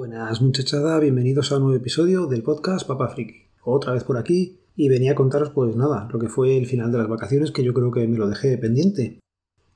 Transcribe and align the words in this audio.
Buenas 0.00 0.40
muchachada, 0.40 0.98
bienvenidos 0.98 1.52
a 1.52 1.56
un 1.56 1.64
nuevo 1.64 1.76
episodio 1.76 2.26
del 2.26 2.42
podcast 2.42 2.86
Papa 2.86 3.08
Friki. 3.08 3.48
Otra 3.62 3.92
vez 3.92 4.02
por 4.02 4.16
aquí 4.16 4.58
y 4.74 4.88
venía 4.88 5.12
a 5.12 5.14
contaros 5.14 5.50
pues 5.50 5.76
nada, 5.76 6.08
lo 6.10 6.18
que 6.18 6.30
fue 6.30 6.56
el 6.56 6.64
final 6.64 6.90
de 6.90 6.96
las 6.96 7.06
vacaciones 7.06 7.52
que 7.52 7.62
yo 7.62 7.74
creo 7.74 7.90
que 7.90 8.08
me 8.08 8.16
lo 8.16 8.26
dejé 8.26 8.56
pendiente. 8.56 9.20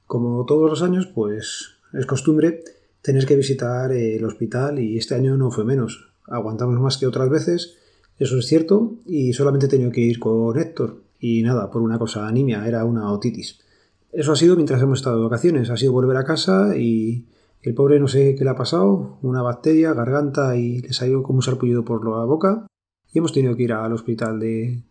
Como 0.07 0.47
todos 0.47 0.71
los 0.71 0.81
años 0.81 1.07
pues 1.15 1.73
es 1.93 2.07
costumbre 2.07 2.65
tener 3.03 3.27
que 3.27 3.37
visitar 3.37 3.93
el 3.93 4.25
hospital 4.25 4.79
y 4.79 4.97
este 4.97 5.15
año 5.15 5.37
no 5.37 5.51
fue 5.51 5.67
menos. 5.67 6.09
Aguantamos 6.27 6.81
más 6.81 6.97
que 6.97 7.07
otras 7.07 7.29
veces, 7.29 7.77
eso 8.19 8.39
es 8.39 8.47
cierto, 8.47 8.95
y 9.05 9.35
solamente 9.35 9.67
he 9.67 9.69
tenido 9.69 9.91
que 9.91 10.01
ir 10.01 10.19
con 10.19 10.59
Héctor. 10.59 11.03
Y 11.21 11.43
nada, 11.43 11.71
por 11.71 11.83
una 11.83 11.99
cosa 11.99 12.27
anemia, 12.27 12.67
era 12.67 12.87
una 12.87 13.13
otitis. 13.13 13.61
Eso 14.11 14.33
ha 14.33 14.37
sido 14.37 14.57
mientras 14.57 14.81
hemos 14.81 15.01
estado 15.01 15.19
de 15.19 15.25
vacaciones, 15.25 15.69
ha 15.69 15.77
sido 15.77 15.93
volver 15.93 16.17
a 16.17 16.25
casa 16.25 16.79
y 16.79 17.27
el 17.65 17.75
pobre 17.75 17.99
no 17.99 18.09
sé 18.09 18.35
qué 18.37 18.45
le 18.45 18.51
ha 18.51 18.57
pasado, 18.57 19.17
una 19.23 19.41
bacteria, 19.41 19.95
garganta 19.95 20.55
y 20.57 20.81
le 20.81 20.93
salió 20.93 21.23
como 21.23 21.39
un 21.39 21.43
sarpullido 21.43 21.83
por 21.83 22.07
la 22.07 22.25
boca. 22.27 22.67
Y 23.11 23.19
hemos 23.19 23.33
tenido 23.33 23.57
que 23.57 23.63
ir 23.63 23.73
al 23.73 23.93
hospital 23.93 24.39
de 24.39 24.83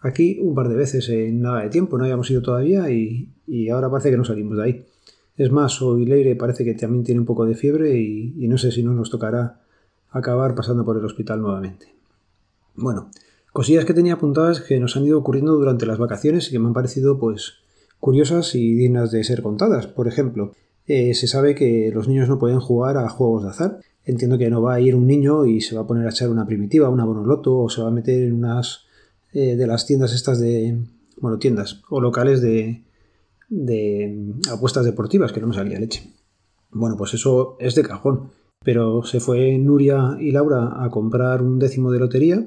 aquí 0.00 0.38
un 0.40 0.54
par 0.54 0.68
de 0.68 0.76
veces 0.76 1.08
en 1.08 1.42
nada 1.42 1.62
de 1.62 1.70
tiempo, 1.70 1.98
no 1.98 2.04
habíamos 2.04 2.30
ido 2.30 2.40
todavía 2.40 2.88
y, 2.88 3.28
ahora 3.70 3.90
parece 3.90 4.12
que 4.12 4.16
no 4.16 4.24
salimos 4.24 4.56
de 4.58 4.62
ahí. 4.62 4.86
Es 5.36 5.50
más, 5.50 5.82
hoy 5.82 6.04
Leire 6.04 6.36
parece 6.36 6.64
que 6.64 6.74
también 6.74 7.02
tiene 7.02 7.20
un 7.20 7.26
poco 7.26 7.46
de 7.46 7.56
fiebre 7.56 7.98
y, 7.98 8.34
y 8.38 8.46
no 8.46 8.58
sé 8.58 8.70
si 8.70 8.84
no 8.84 8.92
nos 8.92 9.10
tocará 9.10 9.60
acabar 10.10 10.54
pasando 10.54 10.84
por 10.84 10.96
el 10.98 11.04
hospital 11.04 11.42
nuevamente. 11.42 11.92
Bueno, 12.76 13.10
cosillas 13.52 13.84
que 13.84 13.94
tenía 13.94 14.14
apuntadas 14.14 14.60
que 14.60 14.78
nos 14.78 14.96
han 14.96 15.04
ido 15.04 15.18
ocurriendo 15.18 15.54
durante 15.54 15.84
las 15.84 15.98
vacaciones 15.98 16.46
y 16.46 16.52
que 16.52 16.60
me 16.60 16.68
han 16.68 16.74
parecido 16.74 17.18
pues 17.18 17.54
curiosas 17.98 18.54
y 18.54 18.74
dignas 18.74 19.10
de 19.10 19.24
ser 19.24 19.42
contadas. 19.42 19.88
Por 19.88 20.06
ejemplo, 20.06 20.52
eh, 20.86 21.14
se 21.14 21.26
sabe 21.26 21.54
que 21.54 21.90
los 21.92 22.08
niños 22.08 22.28
no 22.28 22.38
pueden 22.38 22.60
jugar 22.60 22.96
a 22.96 23.08
juegos 23.08 23.44
de 23.44 23.50
azar. 23.50 23.80
Entiendo 24.04 24.38
que 24.38 24.50
no 24.50 24.62
va 24.62 24.74
a 24.74 24.80
ir 24.80 24.94
un 24.94 25.06
niño 25.06 25.46
y 25.46 25.60
se 25.60 25.74
va 25.74 25.82
a 25.82 25.86
poner 25.86 26.06
a 26.06 26.10
echar 26.10 26.30
una 26.30 26.46
primitiva, 26.46 26.88
una 26.88 27.04
bonoloto, 27.04 27.58
o 27.58 27.68
se 27.68 27.82
va 27.82 27.88
a 27.88 27.92
meter 27.92 28.22
en 28.22 28.32
unas 28.32 28.86
eh, 29.32 29.56
de 29.56 29.66
las 29.66 29.86
tiendas 29.86 30.12
estas 30.12 30.40
de. 30.40 30.78
Bueno, 31.18 31.38
tiendas 31.38 31.82
o 31.90 32.00
locales 32.00 32.40
de, 32.40 32.82
de 33.50 34.34
apuestas 34.50 34.84
deportivas, 34.84 35.32
que 35.32 35.40
no 35.40 35.48
me 35.48 35.54
salía 35.54 35.78
leche. 35.78 36.10
Bueno, 36.70 36.96
pues 36.96 37.14
eso 37.14 37.56
es 37.60 37.74
de 37.74 37.82
cajón. 37.82 38.30
Pero 38.62 39.02
se 39.04 39.20
fue 39.20 39.56
Nuria 39.58 40.16
y 40.20 40.32
Laura 40.32 40.84
a 40.84 40.90
comprar 40.90 41.42
un 41.42 41.58
décimo 41.58 41.90
de 41.90 41.98
lotería 41.98 42.46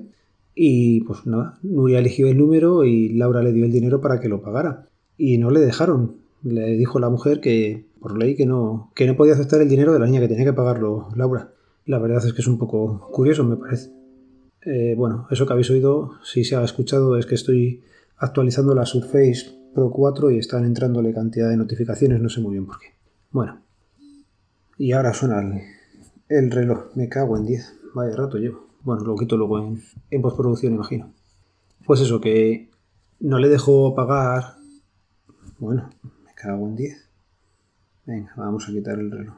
y 0.55 1.01
pues 1.01 1.25
nada, 1.25 1.57
Nuria 1.63 1.99
eligió 1.99 2.27
el 2.27 2.37
número 2.37 2.85
y 2.85 3.09
Laura 3.09 3.41
le 3.41 3.53
dio 3.53 3.65
el 3.65 3.71
dinero 3.71 4.01
para 4.01 4.19
que 4.19 4.29
lo 4.29 4.41
pagara 4.41 4.85
y 5.17 5.37
no 5.37 5.49
le 5.49 5.59
dejaron. 5.59 6.22
Le 6.43 6.67
dijo 6.75 6.99
la 6.99 7.09
mujer 7.09 7.39
que 7.39 7.85
por 7.99 8.17
ley 8.17 8.35
que 8.35 8.45
no, 8.45 8.91
que 8.95 9.07
no 9.07 9.15
podía 9.15 9.33
aceptar 9.33 9.61
el 9.61 9.69
dinero 9.69 9.93
de 9.93 9.99
la 9.99 10.05
niña, 10.05 10.19
que 10.19 10.27
tenía 10.27 10.45
que 10.45 10.53
pagarlo 10.53 11.07
Laura. 11.15 11.53
La 11.85 11.99
verdad 11.99 12.25
es 12.25 12.33
que 12.33 12.41
es 12.41 12.47
un 12.47 12.57
poco 12.57 13.09
curioso, 13.11 13.43
me 13.43 13.57
parece. 13.57 13.91
Eh, 14.65 14.93
bueno, 14.97 15.27
eso 15.31 15.45
que 15.45 15.53
habéis 15.53 15.69
oído, 15.69 16.11
si 16.23 16.43
se 16.43 16.55
ha 16.55 16.63
escuchado, 16.63 17.17
es 17.17 17.25
que 17.25 17.35
estoy 17.35 17.83
actualizando 18.17 18.73
la 18.73 18.85
Surface 18.85 19.51
Pro 19.73 19.89
4 19.91 20.31
y 20.31 20.37
están 20.37 20.65
entrándole 20.65 21.13
cantidad 21.13 21.49
de 21.49 21.57
notificaciones, 21.57 22.21
no 22.21 22.29
sé 22.29 22.41
muy 22.41 22.51
bien 22.53 22.65
por 22.65 22.79
qué. 22.79 22.87
Bueno, 23.31 23.61
y 24.77 24.91
ahora 24.91 25.13
suena 25.13 25.41
el, 26.29 26.51
reloj, 26.51 26.95
me 26.95 27.09
cago 27.09 27.37
en 27.37 27.45
10, 27.45 27.73
vaya 27.95 28.15
rato 28.15 28.37
llevo. 28.37 28.67
Bueno, 28.83 29.03
lo 29.03 29.15
quito 29.15 29.37
luego 29.37 29.59
en, 29.59 29.81
en 30.11 30.21
postproducción, 30.21 30.73
imagino. 30.73 31.13
Pues 31.85 32.01
eso, 32.01 32.21
que 32.21 32.69
no 33.19 33.39
le 33.39 33.49
dejo 33.49 33.95
pagar 33.95 34.55
bueno, 35.63 35.89
cago 36.43 36.67
en 36.67 36.75
10. 36.75 37.09
Venga, 38.05 38.33
vamos 38.35 38.67
a 38.67 38.71
quitar 38.71 38.99
el 38.99 39.09
reloj. 39.09 39.35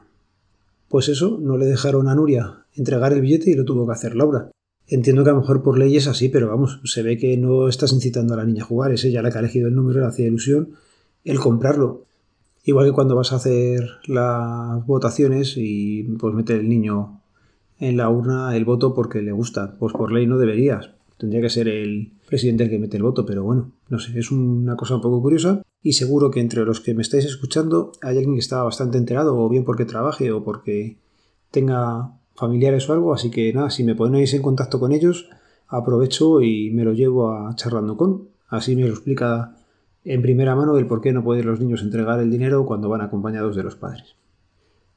Pues 0.88 1.08
eso, 1.08 1.38
no 1.40 1.56
le 1.56 1.66
dejaron 1.66 2.08
a 2.08 2.14
Nuria 2.14 2.64
entregar 2.74 3.12
el 3.12 3.20
billete 3.20 3.50
y 3.50 3.54
lo 3.54 3.64
tuvo 3.64 3.86
que 3.86 3.92
hacer 3.92 4.16
Laura. 4.16 4.50
Entiendo 4.88 5.24
que 5.24 5.30
a 5.30 5.32
lo 5.32 5.40
mejor 5.40 5.62
por 5.62 5.78
ley 5.78 5.96
es 5.96 6.06
así, 6.06 6.28
pero 6.28 6.48
vamos, 6.48 6.80
se 6.84 7.02
ve 7.02 7.16
que 7.16 7.36
no 7.36 7.68
estás 7.68 7.92
incitando 7.92 8.34
a 8.34 8.36
la 8.36 8.44
niña 8.44 8.62
a 8.62 8.66
jugar, 8.66 8.92
es 8.92 9.04
ella 9.04 9.22
la 9.22 9.30
que 9.30 9.38
ha 9.38 9.40
elegido 9.40 9.68
el 9.68 9.74
número, 9.74 10.00
le 10.00 10.06
hacía 10.06 10.26
ilusión 10.26 10.74
el 11.24 11.40
comprarlo. 11.40 12.04
Igual 12.64 12.86
que 12.86 12.92
cuando 12.92 13.16
vas 13.16 13.32
a 13.32 13.36
hacer 13.36 13.88
las 14.06 14.84
votaciones 14.86 15.54
y 15.56 16.02
pues 16.18 16.34
mete 16.34 16.54
el 16.54 16.68
niño 16.68 17.20
en 17.78 17.96
la 17.96 18.08
urna 18.08 18.56
el 18.56 18.64
voto 18.64 18.94
porque 18.94 19.22
le 19.22 19.32
gusta, 19.32 19.76
pues 19.78 19.92
por 19.92 20.12
ley 20.12 20.26
no 20.26 20.38
deberías. 20.38 20.90
Tendría 21.18 21.40
que 21.40 21.48
ser 21.48 21.68
el 21.68 22.12
presidente 22.28 22.64
el 22.64 22.70
que 22.70 22.78
mete 22.78 22.98
el 22.98 23.02
voto, 23.02 23.24
pero 23.24 23.42
bueno, 23.42 23.72
no 23.88 23.98
sé, 23.98 24.18
es 24.18 24.30
una 24.30 24.76
cosa 24.76 24.96
un 24.96 25.00
poco 25.00 25.22
curiosa 25.22 25.62
y 25.82 25.92
seguro 25.92 26.30
que 26.30 26.40
entre 26.40 26.64
los 26.64 26.80
que 26.80 26.94
me 26.94 27.02
estáis 27.02 27.24
escuchando 27.24 27.92
hay 28.02 28.18
alguien 28.18 28.34
que 28.34 28.40
está 28.40 28.62
bastante 28.62 28.98
enterado, 28.98 29.38
o 29.38 29.48
bien 29.48 29.64
porque 29.64 29.84
trabaje 29.84 30.30
o 30.32 30.44
porque 30.44 30.98
tenga 31.50 32.12
familiares 32.34 32.88
o 32.90 32.92
algo, 32.92 33.14
así 33.14 33.30
que 33.30 33.52
nada, 33.52 33.70
si 33.70 33.84
me 33.84 33.94
ponéis 33.94 34.34
en 34.34 34.42
contacto 34.42 34.78
con 34.78 34.92
ellos, 34.92 35.30
aprovecho 35.68 36.42
y 36.42 36.70
me 36.70 36.84
lo 36.84 36.92
llevo 36.92 37.30
a 37.30 37.54
charlando 37.56 37.96
con. 37.96 38.28
Así 38.48 38.76
me 38.76 38.82
lo 38.82 38.90
explica 38.90 39.56
en 40.04 40.22
primera 40.22 40.54
mano 40.54 40.76
el 40.76 40.86
por 40.86 41.00
qué 41.00 41.12
no 41.12 41.24
pueden 41.24 41.46
los 41.46 41.60
niños 41.60 41.82
entregar 41.82 42.20
el 42.20 42.30
dinero 42.30 42.66
cuando 42.66 42.88
van 42.88 43.00
acompañados 43.00 43.56
de 43.56 43.62
los 43.62 43.76
padres. 43.76 44.16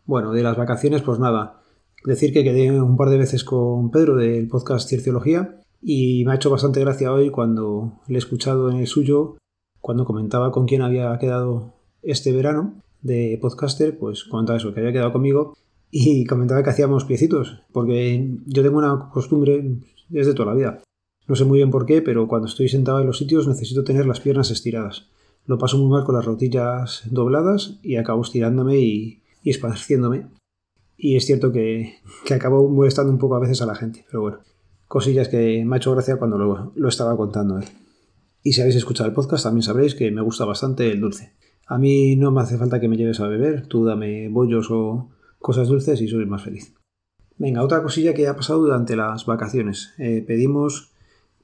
Bueno, 0.06 0.34
de 0.34 0.44
las 0.44 0.58
vacaciones, 0.58 1.02
pues 1.02 1.20
nada, 1.20 1.62
decir 2.04 2.34
que 2.34 2.44
quedé 2.44 2.82
un 2.82 2.98
par 2.98 3.10
de 3.10 3.18
veces 3.18 3.44
con 3.44 3.90
Pedro 3.92 4.16
del 4.16 4.48
podcast 4.48 4.90
Cierciología 4.90 5.60
y 5.82 6.24
me 6.26 6.32
ha 6.32 6.36
hecho 6.36 6.50
bastante 6.50 6.80
gracia 6.80 7.12
hoy 7.12 7.30
cuando 7.30 8.00
le 8.08 8.16
he 8.16 8.18
escuchado 8.18 8.70
en 8.70 8.78
el 8.78 8.88
suyo 8.88 9.38
cuando 9.82 10.06
comentaba 10.06 10.52
con 10.52 10.66
quién 10.66 10.82
había 10.82 11.18
quedado 11.20 11.74
este 12.02 12.32
verano 12.32 12.82
de 13.02 13.38
podcaster, 13.42 13.98
pues 13.98 14.26
comentaba 14.26 14.58
eso, 14.58 14.74
que 14.74 14.82
había 14.82 14.92
quedado 14.92 15.14
conmigo 15.14 15.56
y 15.90 16.26
comentaba 16.26 16.64
que 16.64 16.70
hacíamos 16.70 17.06
piecitos, 17.06 17.62
porque 17.72 18.30
yo 18.46 18.62
tengo 18.62 18.78
una 18.78 19.10
costumbre 19.10 19.78
desde 20.10 20.34
toda 20.34 20.52
la 20.52 20.58
vida. 20.58 20.80
No 21.28 21.36
sé 21.36 21.46
muy 21.46 21.60
bien 21.60 21.72
por 21.72 21.86
qué, 21.86 22.02
pero 22.02 22.28
cuando 22.28 22.48
estoy 22.48 22.70
sentado 22.70 23.00
en 23.00 23.08
los 23.08 23.18
sitios 23.18 23.48
necesito 23.48 23.84
tener 23.84 24.06
las 24.06 24.20
piernas 24.20 24.52
estiradas. 24.52 25.08
Lo 25.46 25.58
paso 25.58 25.78
muy 25.78 25.90
mal 25.90 26.04
con 26.04 26.16
las 26.16 26.26
rodillas 26.26 27.04
dobladas 27.10 27.80
y 27.82 27.96
acabo 27.96 28.22
estirándome 28.22 28.78
y, 28.80 29.22
esparciéndome. 29.44 30.28
Y 30.98 31.16
es 31.16 31.26
cierto 31.26 31.52
que, 31.52 31.96
que 32.26 32.34
acabo 32.34 32.68
molestando 32.68 33.12
un 33.12 33.20
poco 33.20 33.36
a 33.36 33.40
veces 33.40 33.62
a 33.62 33.66
la 33.66 33.76
gente, 33.76 34.06
pero 34.08 34.22
bueno, 34.22 34.40
cosillas 34.90 35.30
que 35.30 35.64
me 35.64 35.76
ha 35.76 35.78
hecho 35.78 35.94
gracia 35.94 36.18
cuando 36.18 36.38
lo, 36.38 36.74
lo 36.76 36.90
estaba 36.90 37.16
contando 37.16 37.60
él. 37.60 37.66
Y 38.44 38.54
si 38.54 38.62
habéis 38.62 38.76
escuchado 38.76 39.08
el 39.08 39.16
podcast 39.16 39.44
también 39.44 39.64
sabréis 39.64 39.94
que 39.96 40.12
me 40.12 40.22
gusta 40.22 40.44
bastante 40.46 40.92
el 40.92 41.00
dulce. 41.00 41.34
A 41.68 41.78
mí 41.78 42.16
no 42.16 42.32
me 42.32 42.42
hace 42.42 42.58
falta 42.58 42.80
que 42.80 42.88
me 42.88 42.98
lleves 42.98 43.20
a 43.20 43.28
beber, 43.28 43.68
tú 43.68 43.86
dame 43.86 44.28
bollos 44.30 44.72
o 44.72 45.12
cosas 45.38 45.68
dulces 45.68 46.02
y 46.02 46.08
soy 46.08 46.26
más 46.26 46.44
feliz. 46.44 46.74
Venga, 47.38 47.64
otra 47.64 47.84
cosilla 47.84 48.16
que 48.16 48.28
ha 48.28 48.36
pasado 48.36 48.60
durante 48.60 48.96
las 48.96 49.28
vacaciones. 49.28 49.94
Eh, 50.00 50.24
pedimos 50.26 50.92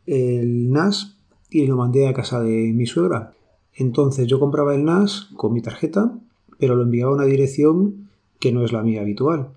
el 0.08 0.72
NAS 0.72 1.20
y 1.50 1.68
lo 1.68 1.78
mandé 1.78 2.08
a 2.08 2.14
casa 2.14 2.42
de 2.42 2.74
mi 2.74 2.88
suegra. 2.88 3.34
Entonces 3.74 4.26
yo 4.26 4.40
compraba 4.40 4.74
el 4.74 4.84
NAS 4.84 5.30
con 5.36 5.54
mi 5.54 5.62
tarjeta, 5.62 6.18
pero 6.58 6.76
lo 6.76 6.82
enviaba 6.82 7.12
a 7.12 7.16
una 7.16 7.26
dirección 7.26 8.10
que 8.40 8.52
no 8.52 8.66
es 8.66 8.74
la 8.74 8.82
mía 8.82 9.02
habitual. 9.02 9.52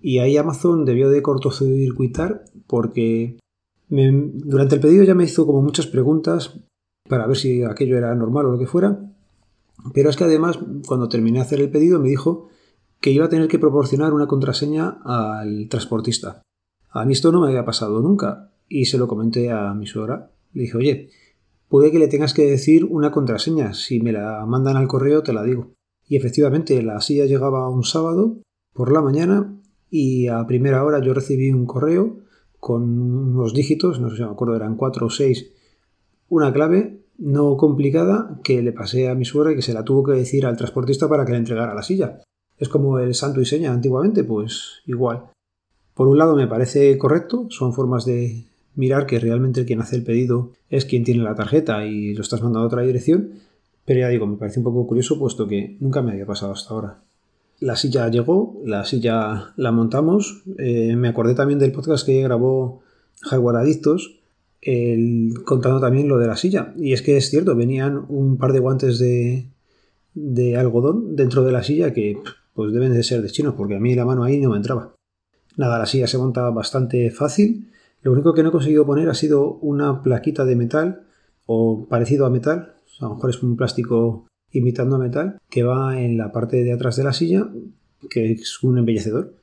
Y 0.00 0.18
ahí 0.18 0.36
Amazon 0.36 0.84
debió 0.84 1.10
de 1.10 1.22
cortocircuitar 1.22 2.44
porque 2.66 3.38
durante 3.88 4.76
el 4.76 4.80
pedido 4.80 5.04
ya 5.04 5.14
me 5.14 5.24
hizo 5.24 5.46
como 5.46 5.62
muchas 5.62 5.86
preguntas 5.86 6.60
para 7.08 7.26
ver 7.26 7.36
si 7.36 7.62
aquello 7.64 7.96
era 7.98 8.14
normal 8.14 8.46
o 8.46 8.52
lo 8.52 8.58
que 8.58 8.66
fuera. 8.66 9.00
Pero 9.94 10.10
es 10.10 10.16
que 10.16 10.24
además, 10.24 10.58
cuando 10.86 11.08
terminé 11.08 11.38
de 11.38 11.44
hacer 11.44 11.60
el 11.60 11.70
pedido, 11.70 11.98
me 11.98 12.08
dijo 12.08 12.48
que 13.00 13.10
iba 13.10 13.24
a 13.24 13.30
tener 13.30 13.48
que 13.48 13.58
proporcionar 13.58 14.12
una 14.12 14.26
contraseña 14.26 14.98
al 15.04 15.68
transportista. 15.68 16.42
A 16.90 17.04
mí 17.04 17.12
esto 17.12 17.32
no 17.32 17.40
me 17.40 17.48
había 17.48 17.64
pasado 17.64 18.00
nunca 18.00 18.52
y 18.68 18.86
se 18.86 18.98
lo 18.98 19.08
comenté 19.08 19.50
a 19.50 19.74
mi 19.74 19.86
suegra. 19.86 20.30
Le 20.52 20.62
dije, 20.62 20.76
oye, 20.76 21.10
puede 21.68 21.90
que 21.90 21.98
le 21.98 22.08
tengas 22.08 22.34
que 22.34 22.46
decir 22.46 22.84
una 22.84 23.10
contraseña. 23.10 23.74
Si 23.74 24.00
me 24.00 24.12
la 24.12 24.44
mandan 24.46 24.76
al 24.76 24.88
correo, 24.88 25.22
te 25.22 25.32
la 25.32 25.42
digo. 25.42 25.72
Y 26.06 26.16
efectivamente, 26.16 26.82
la 26.82 27.00
silla 27.00 27.26
llegaba 27.26 27.68
un 27.68 27.84
sábado 27.84 28.42
por 28.74 28.92
la 28.92 29.00
mañana 29.00 29.59
y 29.90 30.28
a 30.28 30.46
primera 30.46 30.84
hora 30.84 31.00
yo 31.00 31.12
recibí 31.12 31.50
un 31.50 31.66
correo 31.66 32.18
con 32.58 32.82
unos 32.82 33.54
dígitos, 33.54 34.00
no 34.00 34.10
sé 34.10 34.16
si 34.16 34.22
me 34.22 34.30
acuerdo, 34.30 34.54
eran 34.54 34.76
cuatro 34.76 35.06
o 35.06 35.10
seis, 35.10 35.50
una 36.28 36.52
clave 36.52 37.00
no 37.18 37.56
complicada 37.56 38.40
que 38.44 38.62
le 38.62 38.72
pasé 38.72 39.08
a 39.08 39.14
mi 39.14 39.24
suegra 39.24 39.52
y 39.52 39.56
que 39.56 39.62
se 39.62 39.74
la 39.74 39.84
tuvo 39.84 40.04
que 40.04 40.12
decir 40.12 40.46
al 40.46 40.56
transportista 40.56 41.08
para 41.08 41.24
que 41.24 41.32
le 41.32 41.38
entregara 41.38 41.74
la 41.74 41.82
silla. 41.82 42.20
Es 42.56 42.68
como 42.68 42.98
el 42.98 43.14
santo 43.14 43.40
y 43.40 43.46
seña 43.46 43.72
antiguamente, 43.72 44.24
pues 44.24 44.82
igual. 44.86 45.24
Por 45.94 46.08
un 46.08 46.18
lado 46.18 46.36
me 46.36 46.46
parece 46.46 46.96
correcto, 46.98 47.46
son 47.50 47.72
formas 47.72 48.04
de 48.04 48.44
mirar 48.74 49.06
que 49.06 49.18
realmente 49.18 49.64
quien 49.64 49.80
hace 49.80 49.96
el 49.96 50.04
pedido 50.04 50.52
es 50.70 50.84
quien 50.84 51.04
tiene 51.04 51.22
la 51.22 51.34
tarjeta 51.34 51.84
y 51.84 52.14
lo 52.14 52.22
estás 52.22 52.42
mandando 52.42 52.64
a 52.64 52.66
otra 52.66 52.82
dirección, 52.82 53.32
pero 53.84 54.00
ya 54.00 54.08
digo, 54.08 54.26
me 54.26 54.36
parece 54.36 54.60
un 54.60 54.64
poco 54.64 54.86
curioso 54.86 55.18
puesto 55.18 55.46
que 55.46 55.76
nunca 55.80 56.00
me 56.00 56.12
había 56.12 56.26
pasado 56.26 56.52
hasta 56.52 56.72
ahora. 56.72 57.02
La 57.60 57.76
silla 57.76 58.08
llegó, 58.08 58.60
la 58.64 58.84
silla 58.84 59.52
la 59.56 59.70
montamos, 59.70 60.44
eh, 60.56 60.96
me 60.96 61.08
acordé 61.08 61.34
también 61.34 61.58
del 61.58 61.72
podcast 61.72 62.06
que 62.06 62.22
grabó 62.22 62.80
Jaguar 63.20 63.56
Adictos, 63.56 64.18
contando 65.44 65.78
también 65.78 66.08
lo 66.08 66.18
de 66.18 66.26
la 66.26 66.36
silla. 66.36 66.72
Y 66.78 66.94
es 66.94 67.02
que 67.02 67.18
es 67.18 67.28
cierto, 67.28 67.54
venían 67.54 68.04
un 68.08 68.38
par 68.38 68.54
de 68.54 68.60
guantes 68.60 68.98
de, 68.98 69.46
de 70.14 70.56
algodón 70.56 71.16
dentro 71.16 71.44
de 71.44 71.52
la 71.52 71.62
silla 71.62 71.92
que 71.92 72.18
pues 72.54 72.72
deben 72.72 72.92
de 72.94 73.02
ser 73.02 73.22
de 73.22 73.28
chinos, 73.28 73.54
porque 73.56 73.76
a 73.76 73.80
mí 73.80 73.94
la 73.94 74.06
mano 74.06 74.24
ahí 74.24 74.40
no 74.40 74.50
me 74.50 74.56
entraba. 74.56 74.94
Nada, 75.56 75.78
la 75.78 75.86
silla 75.86 76.06
se 76.06 76.18
monta 76.18 76.48
bastante 76.50 77.10
fácil. 77.10 77.70
Lo 78.02 78.12
único 78.12 78.32
que 78.32 78.42
no 78.42 78.48
he 78.48 78.52
conseguido 78.52 78.86
poner 78.86 79.08
ha 79.10 79.14
sido 79.14 79.54
una 79.56 80.02
plaquita 80.02 80.44
de 80.44 80.56
metal 80.56 81.02
o 81.46 81.86
parecido 81.88 82.26
a 82.26 82.30
metal, 82.30 82.74
a 83.00 83.04
lo 83.04 83.14
mejor 83.14 83.30
es 83.30 83.42
un 83.42 83.56
plástico 83.56 84.26
imitando 84.52 84.98
metal, 84.98 85.38
que 85.48 85.62
va 85.62 86.00
en 86.00 86.16
la 86.16 86.32
parte 86.32 86.62
de 86.62 86.72
atrás 86.72 86.96
de 86.96 87.04
la 87.04 87.12
silla, 87.12 87.48
que 88.08 88.32
es 88.32 88.62
un 88.62 88.78
embellecedor. 88.78 89.34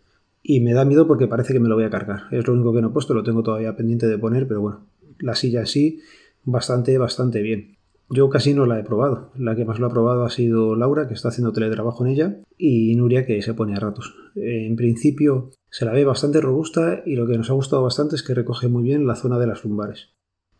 Y 0.43 0.61
me 0.61 0.73
da 0.73 0.85
miedo 0.85 1.07
porque 1.07 1.27
parece 1.27 1.53
que 1.53 1.59
me 1.59 1.67
lo 1.67 1.75
voy 1.75 1.83
a 1.83 1.89
cargar. 1.89 2.23
Es 2.31 2.47
lo 2.47 2.53
único 2.53 2.73
que 2.73 2.81
no 2.81 2.89
he 2.89 2.91
puesto, 2.91 3.13
lo 3.13 3.23
tengo 3.23 3.43
todavía 3.43 3.75
pendiente 3.75 4.07
de 4.07 4.17
poner, 4.17 4.47
pero 4.47 4.61
bueno, 4.61 4.85
la 5.19 5.35
silla 5.35 5.65
sí, 5.65 5.99
bastante, 6.43 6.97
bastante 6.97 7.41
bien. 7.41 7.75
Yo 8.09 8.29
casi 8.29 8.53
no 8.53 8.65
la 8.65 8.79
he 8.79 8.83
probado. 8.83 9.31
La 9.37 9.55
que 9.55 9.65
más 9.65 9.79
lo 9.79 9.87
ha 9.87 9.91
probado 9.91 10.23
ha 10.23 10.29
sido 10.29 10.75
Laura, 10.77 11.07
que 11.07 11.13
está 11.13 11.27
haciendo 11.27 11.51
teletrabajo 11.51 12.05
en 12.05 12.11
ella, 12.11 12.37
y 12.57 12.95
Nuria, 12.95 13.25
que 13.25 13.41
se 13.41 13.53
pone 13.53 13.75
a 13.75 13.79
ratos. 13.79 14.15
En 14.35 14.77
principio 14.77 15.49
se 15.69 15.83
la 15.83 15.91
ve 15.91 16.05
bastante 16.05 16.39
robusta 16.39 17.03
y 17.05 17.15
lo 17.15 17.27
que 17.27 17.37
nos 17.37 17.49
ha 17.49 17.53
gustado 17.53 17.83
bastante 17.83 18.15
es 18.15 18.23
que 18.23 18.33
recoge 18.33 18.69
muy 18.69 18.83
bien 18.83 19.05
la 19.05 19.15
zona 19.15 19.37
de 19.37 19.47
las 19.47 19.65
lumbares. 19.65 20.11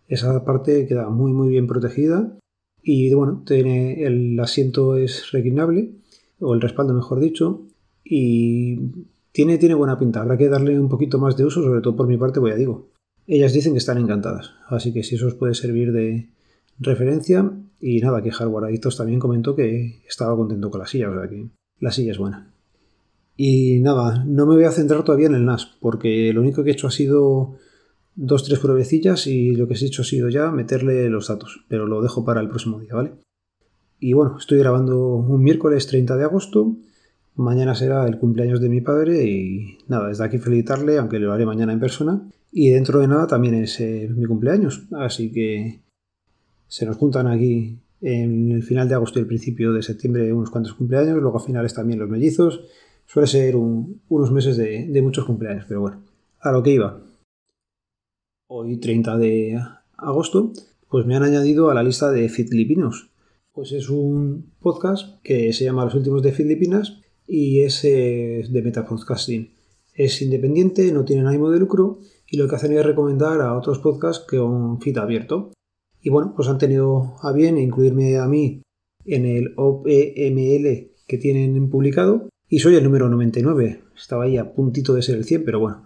Esa 0.10 0.44
parte 0.44 0.88
queda 0.88 1.10
muy 1.10 1.32
muy 1.32 1.50
bien 1.50 1.68
protegida 1.68 2.38
y 2.90 3.14
bueno, 3.14 3.44
tiene 3.46 4.06
el 4.06 4.40
asiento 4.40 4.96
es 4.96 5.34
reclinable, 5.34 5.92
o 6.40 6.54
el 6.54 6.62
respaldo 6.62 6.94
mejor 6.94 7.20
dicho, 7.20 7.68
y 8.02 8.80
tiene, 9.34 9.58
tiene 9.58 9.76
buena 9.76 10.00
pinta. 10.00 10.22
Habrá 10.22 10.38
que 10.38 10.48
darle 10.48 10.80
un 10.80 10.88
poquito 10.88 11.20
más 11.20 11.36
de 11.36 11.44
uso, 11.44 11.62
sobre 11.62 11.82
todo 11.82 11.98
por 11.98 12.08
mi 12.08 12.16
parte, 12.16 12.40
voy 12.40 12.52
a 12.52 12.56
digo. 12.56 12.88
Ellas 13.28 13.52
dicen 13.52 13.74
que 13.74 13.80
están 13.80 13.98
encantadas, 13.98 14.54
así 14.70 14.94
que 14.94 15.04
si 15.04 15.16
eso 15.16 15.28
os 15.28 15.34
puede 15.34 15.54
servir 15.54 15.92
de, 15.92 16.30
referencia. 16.80 17.52
Y 17.82 18.00
nada, 18.00 18.24
que 18.24 18.32
Hardware 18.32 18.64
Adictos 18.64 18.96
también 18.96 19.20
comentó 19.20 19.54
que 19.54 20.02
estaba 20.08 20.38
contento 20.38 20.72
con 20.72 20.80
la 20.80 20.88
silla, 20.88 21.10
o 21.10 21.14
sea 21.14 21.30
que 21.30 21.46
la 21.82 21.92
silla 21.92 22.14
es 22.14 22.18
buena. 22.18 22.54
Y 23.36 23.82
nada, 23.82 24.24
no 24.26 24.46
me 24.46 24.56
voy 24.56 24.64
a 24.64 24.72
centrar 24.72 25.04
todavía 25.04 25.28
en 25.28 25.36
el 25.36 25.44
NAS, 25.44 25.76
porque 25.82 26.32
lo 26.32 26.40
único 26.40 26.64
que 26.64 26.70
he 26.70 26.74
hecho 26.74 26.88
ha 26.88 26.92
sido 26.92 27.58
dos, 28.18 28.44
tres 28.44 28.60
pruebecillas 28.60 29.28
y 29.28 29.56
lo 29.56 29.68
que 29.68 29.76
he 29.76 29.86
hecho 29.86 30.02
ha 30.02 30.06
sido 30.06 30.28
ya 30.28 30.52
meterle 30.52 31.10
los 31.10 31.30
datos, 31.30 31.64
pero 31.70 31.88
lo 31.88 32.02
dejo 32.02 32.26
para 32.26 32.42
el 32.42 32.50
próximo 32.50 32.80
día, 32.80 32.94
¿vale? 32.94 33.14
Y 34.00 34.14
bueno, 34.14 34.36
estoy 34.38 34.60
grabando 34.60 35.16
un 35.16 35.42
miércoles 35.42 35.88
30 35.88 36.18
de 36.18 36.24
agosto, 36.26 36.76
mañana 37.36 37.76
será 37.76 38.06
el 38.08 38.18
cumpleaños 38.18 38.60
de 38.60 38.70
mi 38.70 38.82
padre 38.82 39.26
y 39.26 39.78
nada, 39.88 40.10
desde 40.10 40.26
aquí 40.26 40.40
felicitarle, 40.40 40.98
aunque 40.98 41.20
lo 41.20 41.32
haré 41.32 41.46
mañana 41.46 41.72
en 41.72 41.80
persona, 41.80 42.30
y 42.52 42.72
dentro 42.72 43.00
de 43.00 43.08
nada 43.08 43.28
también 43.28 43.54
es 43.56 43.80
eh, 43.80 44.10
mi 44.14 44.26
cumpleaños, 44.26 44.88
así 44.92 45.32
que 45.32 45.82
se 46.68 46.86
nos 46.86 46.98
juntan 46.98 47.28
aquí 47.28 47.80
en 48.02 48.52
el 48.52 48.64
final 48.64 48.88
de 48.88 48.96
agosto 48.96 49.20
y 49.20 49.24
el 49.24 49.28
principio 49.28 49.74
de 49.74 49.82
septiembre 49.82 50.32
unos 50.34 50.50
cuantos 50.50 50.74
cumpleaños, 50.74 51.18
luego 51.22 51.38
a 51.38 51.44
finales 51.44 51.74
también 51.74 52.00
los 52.00 52.10
mellizos. 52.10 52.62
Suele 53.06 53.28
ser 53.28 53.56
unos 53.56 54.32
meses 54.32 54.58
de, 54.58 55.02
muchos 55.02 55.26
cumpleaños, 55.26 55.66
pero 55.68 55.82
bueno, 55.82 56.04
a 56.42 56.52
lo 56.52 56.62
que 56.62 56.72
iba. 56.72 57.02
Hoy 58.50 58.78
30 58.78 59.18
de 59.18 59.60
agosto, 59.98 60.54
pues 60.90 61.06
me 61.06 61.18
han 61.18 61.24
añadido 61.24 61.70
a 61.70 61.74
la 61.74 61.84
lista 61.84 62.12
de 62.12 62.30
Filipinos. 62.30 63.10
Pues 63.52 63.74
es 63.74 63.90
un 63.90 64.54
podcast 64.62 65.22
que 65.22 65.52
se 65.52 65.66
llama 65.66 65.84
Los 65.84 65.96
últimos 65.96 66.24
de 66.24 66.32
Filipinas 66.32 67.02
y 67.28 67.60
es 67.60 67.84
eh, 67.84 68.48
de 68.50 68.62
Metapodcasting. 68.62 69.52
Es 69.94 70.22
independiente, 70.22 70.94
no 70.94 71.04
tiene 71.04 71.28
ánimo 71.28 71.50
de 71.50 71.60
lucro 71.60 72.00
y 72.26 72.38
lo 72.38 72.48
que 72.48 72.56
hacen 72.56 72.72
es 72.72 72.86
recomendar 72.86 73.42
a 73.42 73.58
otros 73.58 73.80
podcasts 73.80 74.26
con 74.26 74.80
feed 74.80 74.98
abierto. 74.98 75.52
Y 76.02 76.10
bueno, 76.10 76.32
pues 76.34 76.48
han 76.48 76.58
tenido 76.58 77.16
a 77.24 77.34
bien 77.34 77.58
incluirme 77.58 78.16
a 78.16 78.28
mí 78.28 78.62
en 79.04 79.26
el 79.26 79.56
OPML 79.58 80.94
que 81.06 81.18
tienen 81.18 81.70
publicado 81.70 82.30
y 82.48 82.60
soy 82.60 82.76
el 82.76 82.86
número 82.86 83.10
99. 83.10 83.82
Estaba 83.94 84.24
ahí 84.24 84.38
a 84.38 84.54
puntito 84.54 84.94
de 84.94 85.02
ser 85.02 85.18
el 85.18 85.26
100, 85.26 85.44
pero 85.44 85.60
bueno, 85.60 85.84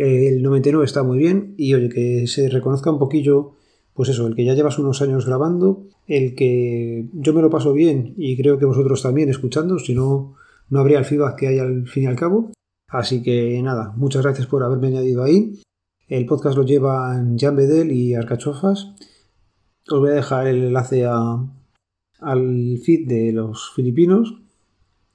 el 0.00 0.42
99 0.42 0.84
está 0.84 1.02
muy 1.02 1.18
bien 1.18 1.54
y 1.56 1.74
oye, 1.74 1.88
que 1.88 2.26
se 2.26 2.48
reconozca 2.48 2.90
un 2.90 2.98
poquillo, 2.98 3.56
pues 3.94 4.08
eso, 4.08 4.26
el 4.26 4.34
que 4.34 4.44
ya 4.44 4.54
llevas 4.54 4.78
unos 4.78 5.02
años 5.02 5.26
grabando, 5.26 5.86
el 6.06 6.34
que 6.34 7.08
yo 7.12 7.34
me 7.34 7.42
lo 7.42 7.50
paso 7.50 7.72
bien 7.72 8.14
y 8.16 8.36
creo 8.36 8.58
que 8.58 8.64
vosotros 8.64 9.02
también 9.02 9.28
escuchando, 9.28 9.78
si 9.78 9.94
no, 9.94 10.34
no 10.68 10.80
habría 10.80 10.98
el 10.98 11.04
feedback 11.04 11.36
que 11.38 11.48
hay 11.48 11.58
al 11.58 11.86
fin 11.86 12.04
y 12.04 12.06
al 12.06 12.16
cabo. 12.16 12.52
Así 12.88 13.22
que 13.22 13.60
nada, 13.62 13.92
muchas 13.96 14.22
gracias 14.22 14.46
por 14.46 14.62
haberme 14.62 14.88
añadido 14.88 15.22
ahí. 15.22 15.60
El 16.08 16.26
podcast 16.26 16.56
lo 16.56 16.64
llevan 16.64 17.38
Jan 17.38 17.54
Bedel 17.54 17.92
y 17.92 18.14
Arcachofas 18.14 18.94
os 19.90 19.98
voy 19.98 20.10
a 20.10 20.14
dejar 20.14 20.46
el 20.46 20.64
enlace 20.64 21.04
al 21.04 22.78
feed 22.84 23.08
de 23.08 23.32
los 23.32 23.72
filipinos 23.74 24.40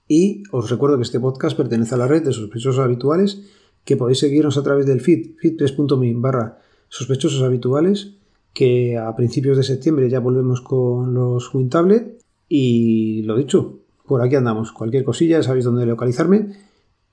y 0.08 0.44
os 0.52 0.70
recuerdo 0.70 0.98
que 0.98 1.04
este 1.04 1.20
podcast 1.20 1.56
pertenece 1.56 1.96
a 1.96 1.98
la 1.98 2.08
red 2.08 2.24
de 2.24 2.34
sospechosos 2.34 2.84
habituales 2.84 3.42
que 3.86 3.98
podéis 3.98 4.20
seguirnos 4.20 4.58
a 4.58 4.64
través 4.64 4.86
del 4.86 5.00
feed, 5.00 5.36
feed3.me 5.42 6.14
barra 6.16 6.60
sospechosos 6.90 7.44
habituales 7.44 8.18
que 8.54 8.98
a 8.98 9.16
principios 9.16 9.58
de 9.58 9.64
septiembre 9.64 10.10
ya 10.10 10.20
volvemos 10.20 10.62
con 10.62 11.14
los 11.14 11.54
WinTablet 11.54 12.20
y 12.48 13.22
lo 13.24 13.38
dicho, 13.38 13.82
por 14.08 14.22
aquí 14.22 14.36
andamos. 14.36 14.72
Cualquier 14.72 15.04
cosilla, 15.04 15.44
sabéis 15.44 15.66
dónde 15.66 15.86
localizarme. 15.86 16.54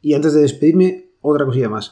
Y 0.00 0.14
antes 0.14 0.34
de 0.34 0.42
despedirme, 0.42 1.10
otra 1.20 1.44
cosilla 1.44 1.68
más. 1.68 1.90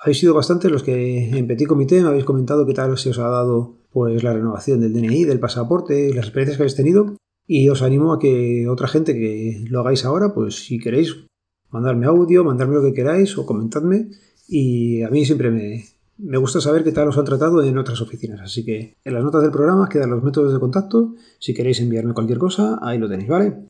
Habéis 0.00 0.18
sido 0.18 0.34
bastantes 0.34 0.70
los 0.70 0.82
que 0.82 1.30
en 1.30 1.46
Petit 1.46 1.68
Comité 1.68 2.02
me 2.02 2.08
habéis 2.08 2.24
comentado 2.24 2.66
qué 2.66 2.74
tal 2.74 2.96
se 2.98 3.10
os 3.10 3.18
ha 3.18 3.28
dado 3.28 3.76
pues 3.90 4.22
la 4.22 4.32
renovación 4.32 4.80
del 4.80 4.92
DNI, 4.92 5.24
del 5.24 5.38
pasaporte, 5.38 6.12
las 6.12 6.26
experiencias 6.26 6.56
que 6.56 6.62
habéis 6.64 6.76
tenido. 6.76 7.16
Y 7.46 7.68
os 7.68 7.82
animo 7.82 8.12
a 8.12 8.18
que 8.18 8.68
otra 8.68 8.88
gente 8.88 9.14
que 9.14 9.64
lo 9.68 9.80
hagáis 9.80 10.04
ahora, 10.04 10.34
pues 10.34 10.64
si 10.64 10.78
queréis, 10.78 11.26
mandarme 11.72 12.06
audio, 12.06 12.44
mandarme 12.44 12.76
lo 12.76 12.82
que 12.82 12.94
queráis 12.94 13.36
o 13.36 13.44
comentadme. 13.44 14.10
Y 14.48 15.02
a 15.02 15.10
mí 15.10 15.24
siempre 15.24 15.50
me, 15.50 15.84
me 16.18 16.38
gusta 16.38 16.60
saber 16.60 16.84
qué 16.84 16.92
tal 16.92 17.08
os 17.08 17.18
han 17.18 17.24
tratado 17.24 17.62
en 17.62 17.76
otras 17.78 18.00
oficinas. 18.00 18.40
Así 18.40 18.64
que 18.64 18.96
en 19.04 19.14
las 19.14 19.24
notas 19.24 19.42
del 19.42 19.50
programa 19.50 19.88
quedan 19.88 20.10
los 20.10 20.22
métodos 20.22 20.52
de 20.52 20.60
contacto. 20.60 21.14
Si 21.38 21.54
queréis 21.54 21.80
enviarme 21.80 22.14
cualquier 22.14 22.38
cosa, 22.38 22.78
ahí 22.80 22.98
lo 22.98 23.08
tenéis, 23.08 23.28
¿vale? 23.28 23.66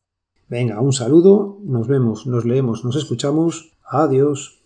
Venga, 0.49 0.81
un 0.81 0.93
saludo, 0.93 1.59
nos 1.65 1.89
vemos, 1.89 2.27
nos 2.27 2.45
leemos, 2.45 2.85
nos 2.85 2.97
escuchamos. 2.97 3.73
Adiós. 3.85 4.62